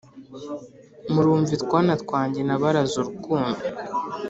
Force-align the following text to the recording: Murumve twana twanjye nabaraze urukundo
Murumve 1.13 1.53
twana 1.63 1.93
twanjye 2.03 2.41
nabaraze 2.43 2.95
urukundo 2.99 3.59